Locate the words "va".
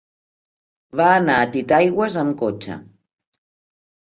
1.01-1.09